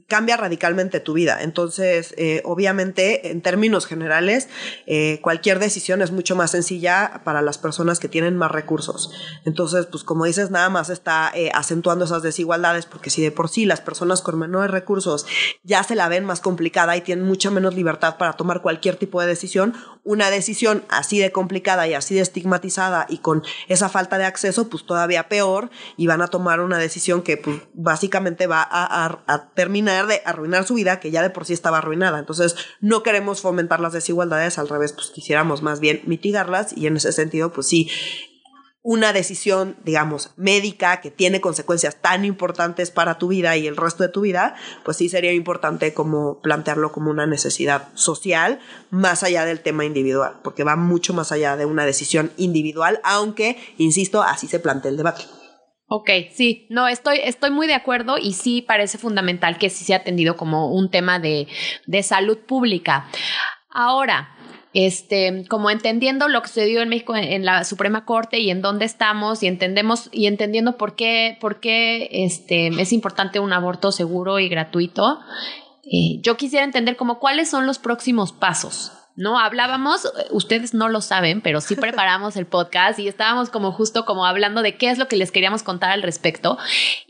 [0.10, 1.38] cambia radicalmente tu vida.
[1.42, 4.50] Entonces, eh, obviamente, en términos generales,
[4.88, 9.12] eh, cualquier decisión es mucho más sencilla para las personas que tienen más recursos.
[9.46, 13.50] Entonces, pues como dices, nada más está eh, acentuando esas desigualdades, porque si de por
[13.50, 15.26] sí las personas con menores recursos
[15.64, 19.22] ya se la ven más complicada y tienen mucha menos libertad para tomar cualquier tipo
[19.22, 19.76] de decisión,
[20.10, 24.68] una decisión así de complicada y así de estigmatizada y con esa falta de acceso,
[24.68, 29.24] pues todavía peor, y van a tomar una decisión que pues básicamente va a, a,
[29.28, 32.18] a terminar de arruinar su vida, que ya de por sí estaba arruinada.
[32.18, 36.98] Entonces, no queremos fomentar las desigualdades, al revés, pues quisiéramos más bien mitigarlas y en
[36.98, 37.92] ese sentido, pues sí,
[38.82, 44.04] una decisión, digamos, médica que tiene consecuencias tan importantes para tu vida y el resto
[44.04, 49.44] de tu vida, pues sí sería importante como plantearlo como una necesidad social más allá
[49.44, 54.48] del tema individual, porque va mucho más allá de una decisión individual, aunque, insisto, así
[54.48, 55.24] se plantea el debate.
[55.92, 59.98] Ok, sí, no, estoy, estoy muy de acuerdo y sí parece fundamental que sí sea
[59.98, 61.48] atendido como un tema de,
[61.88, 63.10] de salud pública.
[63.72, 64.36] Ahora,
[64.74, 68.86] este, como entendiendo lo que sucedió en México en, la Suprema Corte y en dónde
[68.86, 74.40] estamos y entendemos y entendiendo por qué, por qué este, es importante un aborto seguro
[74.40, 75.20] y gratuito,
[75.84, 78.92] eh, yo quisiera entender como cuáles son los próximos pasos.
[79.20, 79.38] ¿No?
[79.38, 84.26] Hablábamos, ustedes no lo saben, pero sí preparamos el podcast y estábamos como justo como
[84.26, 86.58] hablando de qué es lo que les queríamos contar al respecto.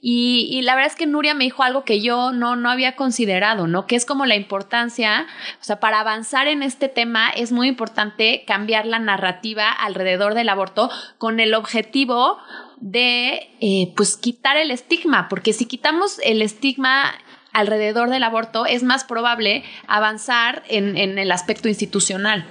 [0.02, 2.96] Y, y, la verdad es que Nuria me dijo algo que yo no, no había
[2.96, 3.86] considerado, ¿no?
[3.86, 5.28] Que es como la importancia,
[5.62, 10.50] o sea, para avanzar en este tema es muy importante cambiar la narrativa alrededor del
[10.50, 12.40] aborto con el objetivo
[12.80, 17.14] de, eh, pues, quitar el estigma, porque si quitamos el estigma
[17.54, 22.46] alrededor del aborto, es más probable avanzar en, en el aspecto institucional.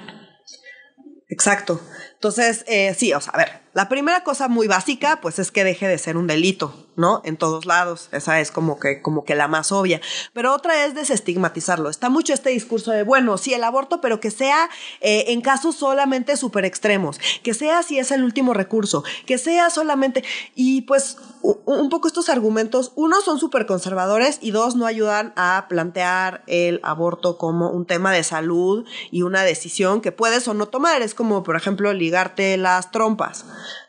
[1.28, 1.80] Exacto.
[2.14, 5.62] Entonces, eh, sí, o sea, a ver, la primera cosa muy básica, pues es que
[5.62, 7.20] deje de ser un delito, ¿no?
[7.24, 8.08] En todos lados.
[8.12, 10.00] Esa es como que, como que la más obvia.
[10.32, 11.90] Pero otra es desestigmatizarlo.
[11.90, 14.68] Está mucho este discurso de, bueno, sí, el aborto, pero que sea
[15.00, 17.20] eh, en casos solamente súper extremos.
[17.42, 19.04] Que sea si es el último recurso.
[19.26, 20.24] Que sea solamente.
[20.54, 25.66] Y pues, un poco estos argumentos, uno, son súper conservadores y dos, no ayudan a
[25.68, 30.66] plantear el aborto como un tema de salud y una decisión que puedes o no
[30.66, 31.02] tomar.
[31.02, 33.44] Es como, por ejemplo, ligarte las trompas.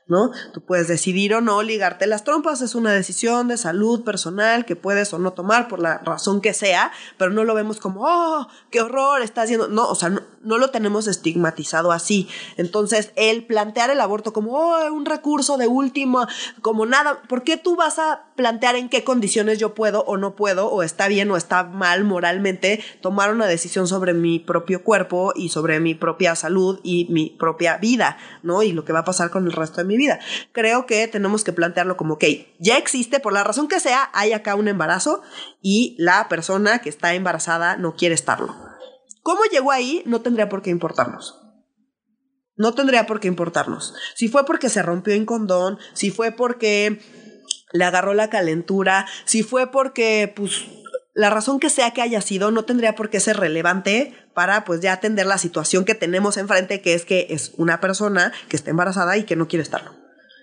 [0.10, 0.32] ¿No?
[0.54, 4.76] Tú puedes decidir o no ligarte las trompas, es una decisión de salud personal que
[4.76, 8.48] puedes o no tomar por la razón que sea, pero no lo vemos como, oh,
[8.72, 12.28] qué horror, está haciendo, no, o sea, no, no lo tenemos estigmatizado así.
[12.58, 16.28] Entonces, el plantear el aborto como, oh, un recurso de última,
[16.62, 20.38] como nada, ¿por qué tú vas a plantear en qué condiciones yo puedo o no
[20.38, 25.34] puedo, o está bien o está mal moralmente, tomar una decisión sobre mi propio cuerpo
[25.36, 28.64] y sobre mi propia salud y mi propia vida, ¿no?
[28.64, 30.20] Y lo que va a pasar con el resto de mi vida.
[30.54, 32.24] Creo que tenemos que plantearlo como, ok,
[32.60, 35.22] ya existe, por la razón que sea, hay acá un embarazo
[35.62, 38.56] y la persona que está embarazada no quiere estarlo.
[39.22, 40.02] ¿Cómo llegó ahí?
[40.06, 41.42] No tendría por qué importarnos.
[42.56, 43.94] No tendría por qué importarnos.
[44.16, 47.00] Si fue porque se rompió en condón, si fue porque
[47.72, 50.66] le agarró la calentura, si fue porque, pues,
[51.14, 54.82] la razón que sea que haya sido, no tendría por qué ser relevante para, pues,
[54.82, 58.72] ya atender la situación que tenemos enfrente, que es que es una persona que está
[58.72, 60.00] embarazada y que no quiere estarlo.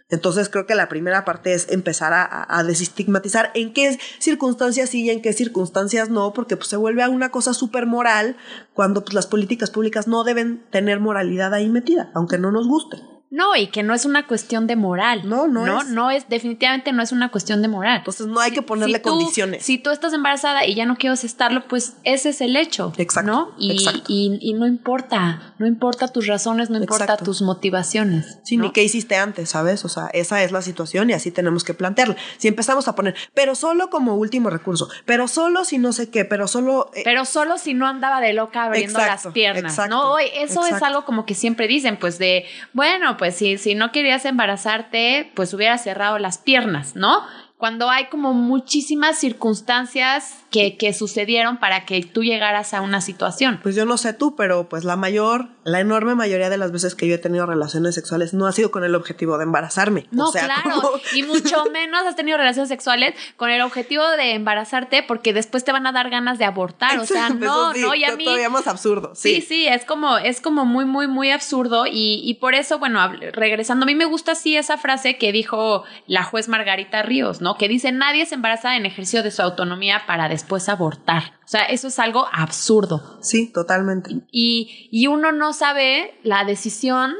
[0.09, 5.11] Entonces creo que la primera parte es empezar a, desestigmatizar en qué circunstancias sí y
[5.11, 8.37] en qué circunstancias no, porque pues, se vuelve a una cosa súper moral
[8.73, 12.99] cuando pues, las políticas públicas no deben tener moralidad ahí metida, aunque no nos guste.
[13.29, 15.29] No, y que no es una cuestión de moral.
[15.29, 15.89] No, no, no es.
[15.89, 17.99] No es, definitivamente no es una cuestión de moral.
[17.99, 19.65] Entonces no hay que ponerle condiciones.
[19.65, 22.93] Si tú estás embarazada y ya no quieres estarlo, pues ese es el hecho.
[22.97, 23.31] Exacto.
[23.31, 23.55] ¿no?
[23.59, 23.77] Y,
[24.09, 28.39] Y, no importa, no importa tus razones, no importa tus motivaciones.
[28.45, 29.85] Sí, ni qué hiciste antes, ¿sabes?
[29.85, 32.17] O sea, esa es la situación y así tenemos que plantearla.
[32.39, 36.25] Si empezamos a poner, pero solo como último recurso, pero solo si no sé qué,
[36.25, 36.91] pero solo.
[36.95, 39.73] Eh, pero solo si no andaba de loca abriendo las piernas.
[39.73, 40.19] Exacto, ¿no?
[40.19, 44.25] Eso es algo como que siempre dicen, pues de, bueno, pues si, si no querías
[44.25, 47.23] embarazarte, pues hubiera cerrado las piernas, ¿no?
[47.59, 53.61] Cuando hay como muchísimas circunstancias que, que, sucedieron para que tú llegaras a una situación.
[53.63, 56.95] Pues yo no sé tú, pero pues la mayor, la enorme mayoría de las veces
[56.95, 60.07] que yo he tenido relaciones sexuales no ha sido con el objetivo de embarazarme.
[60.11, 61.01] No, claro.
[61.15, 65.73] Y mucho menos has tenido relaciones sexuales con el objetivo de embarazarte porque después te
[65.73, 66.99] van a dar ganas de abortar.
[66.99, 68.25] O sea, no, no, y a mí.
[68.25, 69.13] Todavía más absurdo.
[69.15, 69.41] Sí.
[69.41, 71.87] sí, es como, es como muy, muy, muy absurdo.
[71.87, 73.01] Y, y por eso, bueno,
[73.33, 77.46] regresando, a mí me gusta así esa frase que dijo la juez Margarita Ríos, ¿no?
[77.55, 81.35] Que dice: nadie se embaraza en ejercicio de su autonomía para después abortar.
[81.45, 83.19] O sea, eso es algo absurdo.
[83.23, 84.11] Sí, totalmente.
[84.33, 87.15] Y, y uno no sabe la decisión,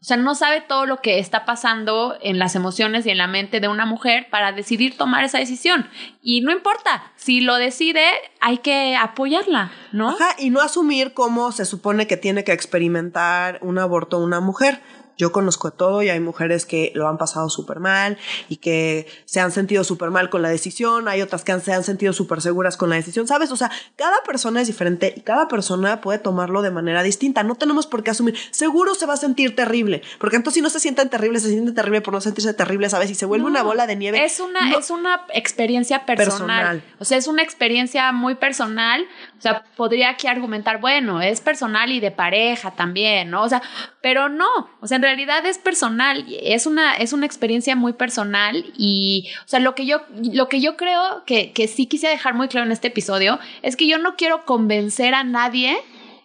[0.00, 3.26] o sea, no sabe todo lo que está pasando en las emociones y en la
[3.26, 5.88] mente de una mujer para decidir tomar esa decisión.
[6.22, 8.04] Y no importa, si lo decide,
[8.40, 10.10] hay que apoyarla, ¿no?
[10.10, 14.80] Ajá, y no asumir cómo se supone que tiene que experimentar un aborto una mujer
[15.20, 18.16] yo conozco de todo y hay mujeres que lo han pasado súper mal
[18.48, 21.84] y que se han sentido súper mal con la decisión, hay otras que se han
[21.84, 23.52] sentido súper seguras con la decisión, ¿sabes?
[23.52, 27.42] O sea, cada persona es diferente y cada persona puede tomarlo de manera distinta.
[27.42, 30.70] No tenemos por qué asumir, seguro se va a sentir terrible, porque entonces si no
[30.70, 33.10] se sienten terribles, se sienten terrible por no sentirse terrible, ¿sabes?
[33.10, 34.24] Y se vuelve una bola de nieve.
[34.24, 36.82] Es una, es una experiencia personal.
[36.98, 39.06] O sea, es una experiencia muy personal.
[39.40, 43.42] O sea, podría aquí argumentar, bueno, es personal y de pareja también, ¿no?
[43.42, 43.62] O sea,
[44.02, 44.46] pero no,
[44.82, 49.48] o sea, en realidad es personal, es una, es una experiencia muy personal y, o
[49.48, 52.66] sea, lo que yo, lo que yo creo que, que sí quise dejar muy claro
[52.66, 55.78] en este episodio es que yo no quiero convencer a nadie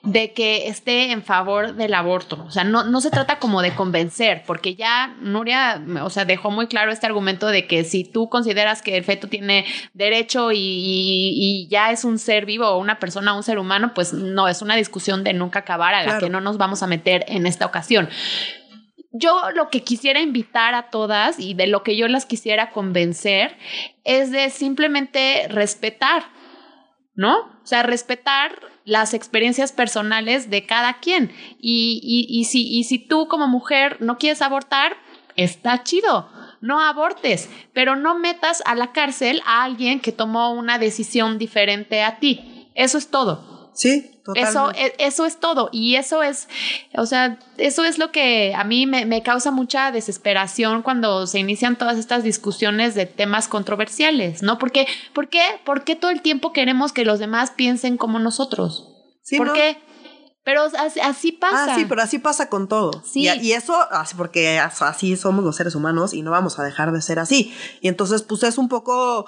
[0.05, 2.43] de que esté en favor del aborto.
[2.47, 6.51] O sea, no, no se trata como de convencer, porque ya Nuria, o sea, dejó
[6.51, 10.59] muy claro este argumento de que si tú consideras que el feto tiene derecho y,
[10.59, 14.61] y, ya es un ser vivo o una persona, un ser humano, pues no, es
[14.61, 17.65] una discusión de nunca acabar a la que no nos vamos a meter en esta
[17.65, 18.07] ocasión
[19.17, 23.55] yo lo que quisiera invitar a todas y de lo que yo las quisiera convencer
[24.03, 26.25] es de simplemente respetar,
[27.15, 27.39] ¿no?
[27.39, 31.31] O sea, respetar las experiencias personales de cada quien.
[31.59, 34.97] Y, y, y, si, y si tú como mujer no quieres abortar,
[35.35, 36.29] está chido.
[36.61, 42.03] No abortes, pero no metas a la cárcel a alguien que tomó una decisión diferente
[42.03, 42.69] a ti.
[42.75, 43.54] Eso es todo.
[43.75, 45.69] Sí, eso, e, eso es todo.
[45.71, 46.47] Y eso es,
[46.97, 51.77] o sea, eso es lo que a mí me, causa mucha desesperación cuando se inician
[51.77, 54.57] todas estas discusiones de temas controversiales, ¿no?
[54.57, 55.43] Porque, ¿por qué?
[55.63, 58.89] ¿Por qué todo el tiempo queremos que los demás piensen como nosotros?
[59.23, 59.77] Sí, ¿Por qué?
[60.45, 61.73] Pero así, pasa.
[61.73, 63.03] Ah, sí, pero así pasa con todo.
[63.03, 63.27] Sí.
[63.41, 67.01] Y, eso, así porque así somos los seres humanos y no vamos a dejar de
[67.01, 67.51] ser así.
[67.81, 69.25] Y entonces, pues es un poco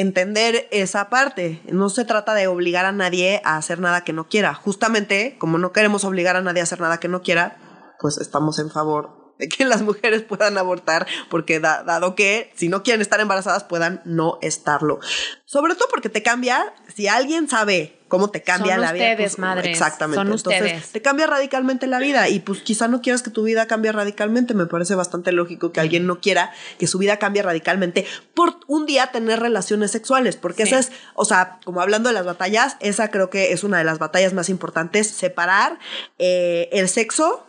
[0.00, 1.60] entender esa parte.
[1.70, 4.54] No se trata de obligar a nadie a hacer nada que no quiera.
[4.54, 7.56] Justamente, como no queremos obligar a nadie a hacer nada que no quiera,
[8.00, 12.82] pues estamos en favor de que las mujeres puedan abortar, porque dado que si no
[12.82, 15.00] quieren estar embarazadas puedan no estarlo.
[15.44, 19.04] Sobre todo porque te cambia, si alguien sabe cómo te cambia la vida.
[19.12, 19.66] Ustedes, pues, madres.
[19.66, 20.16] Exactamente.
[20.16, 20.92] Son Entonces, ustedes.
[20.92, 24.54] te cambia radicalmente la vida y pues quizá no quieras que tu vida cambie radicalmente.
[24.54, 28.86] Me parece bastante lógico que alguien no quiera que su vida cambie radicalmente por un
[28.86, 30.70] día tener relaciones sexuales, porque Sí.
[30.70, 33.84] esa es, o sea, como hablando de las batallas, esa creo que es una de
[33.84, 35.78] las batallas más importantes, separar
[36.18, 37.46] eh, el sexo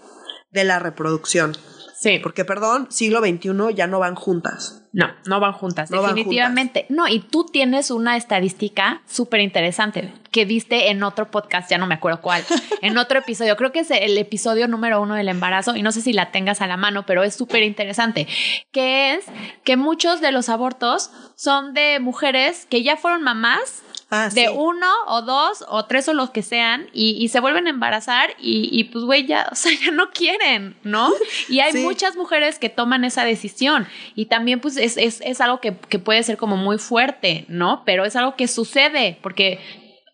[0.52, 1.56] de la reproducción.
[2.00, 4.86] Sí, Porque, perdón, siglo XXI ya no van juntas.
[4.94, 6.86] No, no van juntas, No van definitivamente.
[6.88, 11.88] No, y tú tienes una estadística súper interesante que diste en otro podcast, ya no
[11.88, 12.44] me acuerdo cuál,
[12.82, 13.58] en otro episodio.
[13.58, 16.62] Creo que es el episodio número uno del embarazo y no sé si la tengas
[16.62, 18.28] a la mano, pero es súper interesante,
[18.72, 19.26] que es
[19.66, 24.54] que muchos de los abortos son de mujeres que ya fueron mamás Ah, de sí.
[24.56, 28.32] uno o dos o tres o los que sean y, y se vuelven a embarazar
[28.40, 31.10] y, y, pues güey ya, o sea, ya no quieren, ¿no?
[31.48, 31.80] Y hay Sí.
[31.80, 36.00] muchas mujeres que toman esa decisión y también pues es, es, es algo que, que
[36.00, 37.84] puede ser como muy fuerte, ¿no?
[37.86, 39.60] Pero es algo que sucede porque...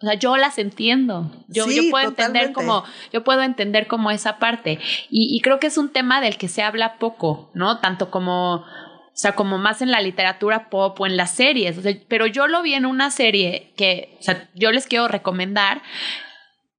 [0.01, 1.31] O sea, yo las entiendo.
[1.47, 4.77] Yo, Sí, yo puedo entender como, yo puedo entender como esa parte.
[5.09, 7.79] Y, y creo que es un tema del que se habla poco, ¿no?
[7.79, 8.65] Tanto como,
[9.15, 11.77] o sea, como más en la literatura pop o en las series.
[11.77, 15.07] O sea, pero yo lo vi en una serie que, o sea, yo les quiero
[15.07, 15.81] recomendar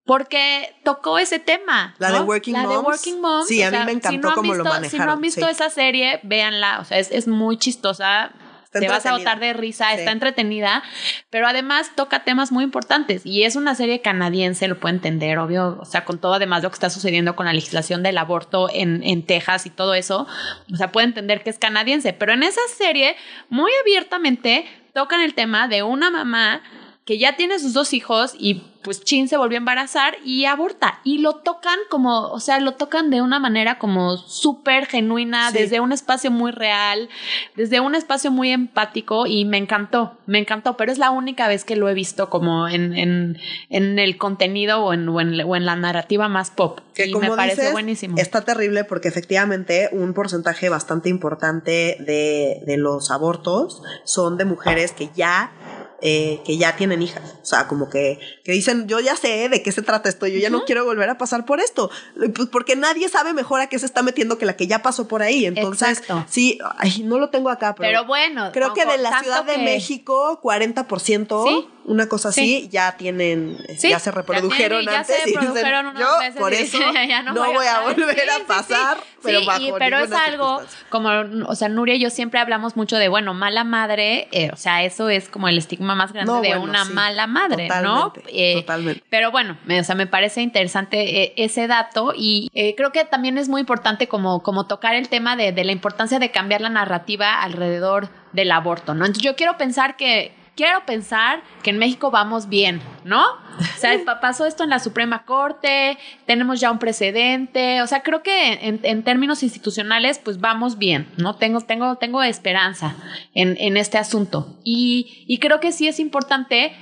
[0.04, 1.94] porque tocó ese tema.
[1.98, 2.18] La ¿no?
[2.18, 2.84] de Working La de Moms.
[2.86, 3.48] Working Moms.
[3.48, 5.08] Sí, a mí sea, me si encantó no han cómo lo visto- Si no manejaron,
[5.14, 5.50] han visto sí.
[5.50, 6.78] esa serie, véanla.
[6.80, 8.32] O sea, es, es muy chistosa.
[8.80, 9.98] Te vas a botar de risa, Sí.
[10.00, 10.82] está entretenida,
[11.30, 15.78] pero además toca temas muy importantes y es una serie canadiense, lo puedo entender, obvio,
[15.80, 19.02] o sea, con todo además lo que está sucediendo con la legislación del aborto en,
[19.02, 20.26] en Texas y todo eso,
[20.72, 23.16] o sea, puede entender que es canadiense, pero en esa serie
[23.48, 26.62] muy abiertamente tocan el tema de una mamá
[27.06, 31.00] que ya tiene sus dos hijos y pues Chin se volvió a embarazar y aborta.
[31.04, 35.58] Y lo tocan como, o sea, lo tocan de una manera como súper genuina, Sí.
[35.58, 37.08] desde un espacio muy real,
[37.56, 41.64] desde un espacio muy empático y me encantó, me encantó, pero es la única vez
[41.64, 43.38] que lo he visto como en, en,
[43.70, 46.80] en el contenido o en, o, en, o en la narrativa más pop.
[46.94, 48.16] Que y como me parece buenísimo.
[48.18, 54.90] Está terrible porque efectivamente un porcentaje bastante importante de, de los abortos son de mujeres
[54.92, 55.52] que ya
[56.02, 57.36] eh, que ya tienen hijas.
[57.42, 60.38] O sea, como que, que dicen, yo ya sé de qué se trata esto, yo
[60.38, 61.90] ya no quiero volver a pasar por esto.
[62.34, 65.08] Pues porque nadie sabe mejor a qué se está metiendo que la que ya pasó
[65.08, 65.46] por ahí.
[65.46, 66.24] Entonces, Exacto.
[66.28, 69.58] sí, ay, no lo tengo acá, pero, Pero bueno, creo que de la Ciudad de
[69.58, 71.68] México, 40%, Sí.
[71.88, 72.68] Una cosa así, Sí.
[72.70, 75.16] ya tienen, Sí, ya se reprodujeron ya tienen- ya antes.
[75.16, 76.00] se y dicen, reprodujeron unas
[76.34, 77.94] yo por eso ya no no, voy a voy a pasar".
[77.94, 81.10] volver a pasar, pero Sí, bajo y- pero es algo como,
[81.46, 84.82] o sea, Nuria y yo siempre hablamos mucho de, bueno, mala madre, eh, o sea,
[84.84, 88.10] eso es como el estigma más grande No, de bueno, una mala madre, ¿no?
[88.12, 89.02] totalmente, Eh, totalmente.
[89.08, 93.38] Pero bueno, me, o sea, me parece interesante eh, ese dato y creo que también
[93.38, 96.68] es muy importante como, como tocar el tema de, de la importancia de cambiar la
[96.70, 99.04] narrativa alrededor del aborto, ¿no?
[99.06, 103.22] Entonces yo quiero pensar que quiero pensar que en México vamos bien, ¿no?
[103.24, 108.02] O sea, pa- pasó esto en la Suprema Corte, tenemos ya un precedente, o sea,
[108.02, 111.36] creo que en, en términos institucionales, pues vamos bien, ¿no?
[111.36, 112.96] Tengo, tengo, tengo esperanza
[113.34, 114.58] en, en este asunto.
[114.64, 116.74] Y, y creo que sí es importante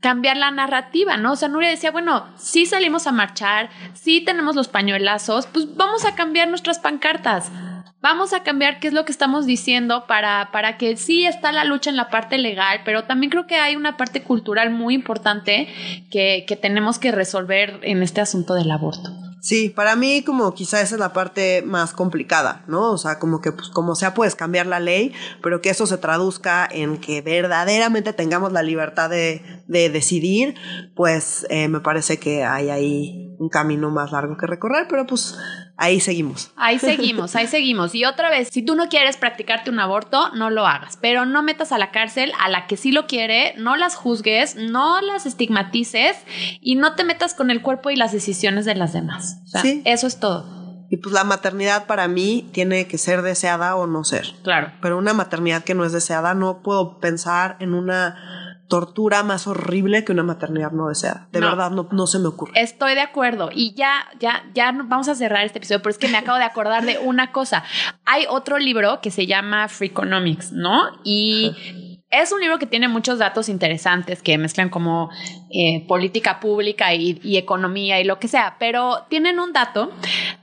[0.00, 1.32] cambiar la narrativa, ¿no?
[1.32, 6.04] O sea, Nuria decía, bueno, sí salimos a marchar, sí tenemos los pañuelazos, pues vamos
[6.04, 7.52] a cambiar nuestras pancartas.
[8.02, 11.62] Vamos a cambiar qué es lo que estamos diciendo para, para que sí está la
[11.62, 15.68] lucha en la parte legal, pero también creo que hay una parte cultural muy importante
[16.10, 19.08] que, que tenemos que resolver en este asunto del aborto.
[19.40, 22.92] Sí, para mí como quizá esa es la parte más complicada, ¿no?
[22.92, 25.12] O sea, como que pues como sea puedes cambiar la ley,
[25.42, 30.54] pero que eso se traduzca en que verdaderamente tengamos la libertad de, de decidir,
[30.94, 35.36] pues eh, me parece que hay ahí un camino más largo que recorrer, pero pues
[35.76, 36.52] ahí seguimos.
[36.56, 37.92] Ahí seguimos, ahí seguimos.
[37.94, 41.42] Y otra vez, si tú no quieres practicarte un aborto, no lo hagas, pero no
[41.42, 45.26] metas a la cárcel a la que sí lo quiere, no las juzgues, no las
[45.26, 46.16] estigmatices
[46.60, 49.40] y no te metas con el cuerpo y las decisiones de las demás.
[49.44, 49.82] O sea, Sí.
[49.84, 50.62] eso es todo.
[50.88, 54.26] Y pues la maternidad para mí tiene que ser deseada o no ser.
[54.44, 54.72] Claro.
[54.82, 58.41] Pero una maternidad que no es deseada, no puedo pensar en una
[58.72, 61.28] tortura más horrible que una maternidad no deseada.
[61.30, 61.48] De No.
[61.50, 62.52] verdad, no, no se me ocurre.
[62.58, 63.50] Estoy de acuerdo.
[63.52, 66.44] Y ya, ya, ya vamos a cerrar este episodio, pero es que me acabo de
[66.44, 67.64] acordar de una cosa.
[68.06, 70.84] Hay otro libro que se llama Freakonomics, ¿no?
[71.04, 75.10] Y es un libro que tiene muchos datos interesantes que mezclan como
[75.54, 79.92] eh, política pública y, economía y lo que sea, pero tienen un dato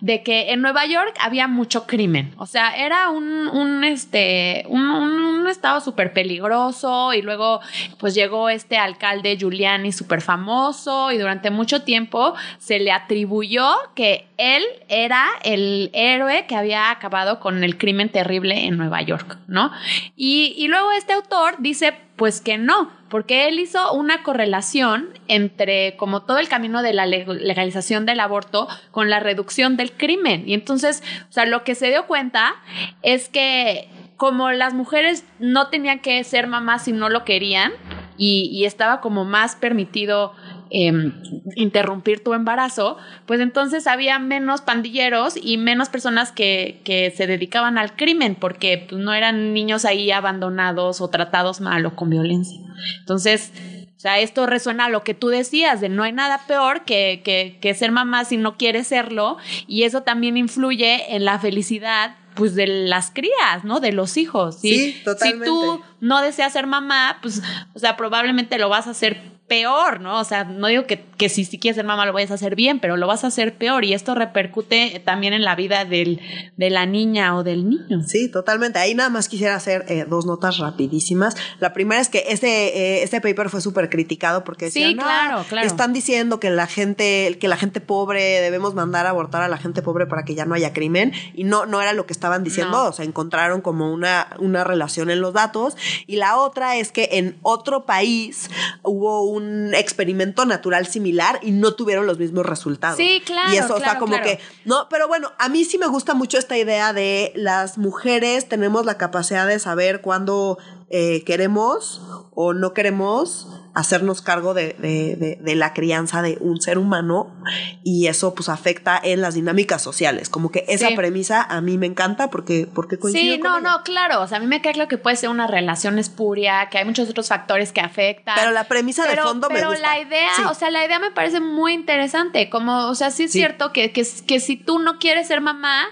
[0.01, 5.81] de que en Nueva York había mucho crimen, o sea, era un, este, un, estado
[5.81, 7.59] súper peligroso y luego
[7.97, 14.27] pues llegó este alcalde Giuliani súper famoso y durante mucho tiempo se le atribuyó que
[14.37, 19.71] él era el héroe que había acabado con el crimen terrible en Nueva York, ¿no?
[20.15, 26.23] Y luego este autor dice pues que no, porque él hizo una correlación entre como
[26.23, 30.43] todo el camino de la legalización del aborto con la reducción del crimen.
[30.45, 32.55] Y entonces, o sea, lo que se dio cuenta
[33.03, 37.71] es que como las mujeres no tenían que ser mamás si no lo querían
[38.17, 40.33] y, y estaba como más permitido
[40.71, 41.13] Em,
[41.55, 47.79] interrumpir tu embarazo, pues entonces había menos pandilleros y menos personas que, que se dedicaban
[47.79, 52.59] al crimen porque pues, no eran niños ahí abandonados o tratados mal o con violencia.
[52.99, 53.51] Entonces,
[53.97, 57.21] o sea, esto resuena a lo que tú decías, de no hay nada peor que,
[57.25, 62.15] que, que, ser mamá si no quieres serlo, y eso también influye en la felicidad
[62.35, 63.79] pues de las crías, ¿no?
[63.79, 64.59] De los hijos.
[64.61, 65.45] Sí, totalmente.
[65.45, 67.41] Si tú no deseas ser mamá, pues,
[67.73, 70.19] o sea, probablemente lo vas a hacer peor, ¿no?
[70.19, 72.55] O sea, no digo que, que si, si, quieres ser mamá lo vayas a hacer
[72.55, 76.21] bien, pero lo vas a hacer peor y esto repercute también en la vida del,
[76.55, 78.03] de la niña o del niño.
[78.07, 78.79] Sí, totalmente.
[78.79, 81.35] Ahí nada más quisiera hacer eh, dos notas rapidísimas.
[81.59, 85.67] La primera es que este, este paper fue súper criticado porque decían, sí, claro, claro.
[85.67, 89.57] están diciendo que la gente, que la gente pobre debemos mandar a abortar a la
[89.57, 92.43] gente pobre para que ya no haya crimen y no, no era lo que estaban
[92.43, 95.75] diciendo, o sea, encontraron como una, una relación en los datos
[96.05, 98.49] y la otra es que en otro país
[98.83, 102.97] hubo un un experimento natural similar y no tuvieron los mismos resultados.
[102.97, 103.53] Sí, claro.
[103.53, 106.37] Y eso, o sea, como que, no, pero bueno, a mí sí me gusta mucho
[106.37, 110.57] esta idea de las mujeres tenemos la capacidad de saber cuándo
[110.89, 116.77] eh, queremos o no queremos hacernos cargo de, de, de, la crianza de un ser
[116.77, 117.35] humano
[117.83, 120.29] y eso pues afecta en las dinámicas sociales.
[120.29, 124.21] Como que esa premisa a mí me encanta porque, porque coincido Sí, no, no, claro.
[124.21, 126.85] O sea, a mí me queda claro que puede ser una relación espuria, que hay
[126.85, 128.35] muchos otros factores que afectan.
[128.37, 129.69] Pero la premisa de fondo me gusta.
[129.69, 132.49] Pero la idea, o sea, la idea me parece muy interesante.
[132.49, 135.85] Como, o sea, sí es cierto que, que, que si tú no quieres ser mamá,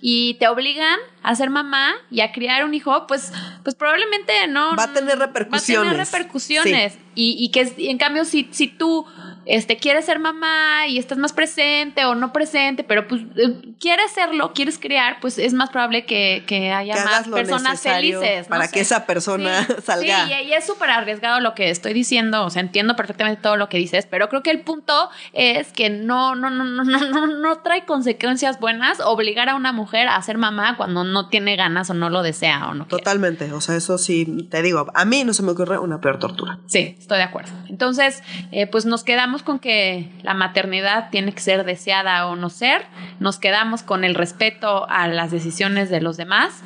[0.00, 3.32] y te obligan a ser mamá y a criar un hijo, pues,
[3.64, 4.76] pues probablemente no.
[4.76, 5.86] Va a tener repercusiones.
[5.86, 6.98] Va a tener repercusiones.
[7.14, 9.06] Y, y, que en cambio, si, si tú
[9.48, 14.10] este, quieres ser mamá y estás más presente o no presente, pero pues eh, quieres
[14.12, 18.46] serlo, quieres criar, pues es más probable que, que haya más personas felices.
[18.46, 20.26] Para que esa persona salga.
[20.26, 23.70] Sí, y, es súper arriesgado lo que estoy diciendo, o sea, entiendo perfectamente todo lo
[23.70, 27.26] que dices, pero creo que el punto es que no, no, no, no, no, no,
[27.26, 31.88] no trae consecuencias buenas obligar a una mujer a ser mamá cuando no tiene ganas
[31.88, 32.86] o no lo desea o no.
[32.86, 36.18] Totalmente, o sea, eso sí, te digo, a mí no se me ocurre una peor
[36.18, 36.58] tortura.
[36.66, 37.52] Sí, estoy de acuerdo.
[37.70, 38.22] Entonces,
[38.52, 42.82] eh, pues nos quedamos con que la maternidad tiene que ser deseada o no ser,
[43.20, 46.62] nos quedamos con el respeto a las decisiones de los demás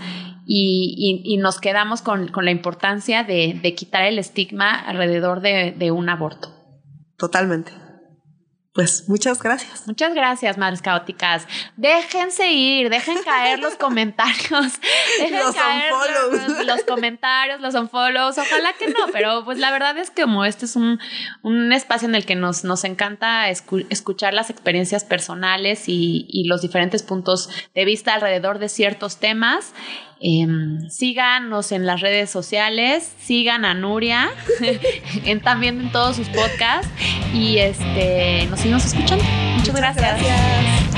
[0.47, 6.49] y, nos quedamos con, la importancia de, quitar el estigma alrededor de un aborto.
[7.16, 7.82] Totalmente.
[8.73, 9.87] Pues muchas gracias.
[9.87, 11.47] Muchas gracias, madres caóticas.
[11.77, 14.41] Déjense ir, dejen caer los comentarios.
[15.18, 18.39] Dejen los caer los, los, comentarios, los unfollows.
[18.39, 20.99] Ojalá que no, pero pues la verdad es que como este es un,
[21.70, 27.03] espacio en el que nos, nos encanta escuchar las experiencias personales y, y los diferentes
[27.03, 29.75] puntos de vista alrededor de ciertos temas.
[30.25, 34.31] Em, síganos en las redes sociales, sigan a Nuria
[35.25, 36.89] en, también en todos sus podcasts
[37.35, 39.25] y este nos seguimos escuchando.
[39.57, 40.91] Muchas, gracias.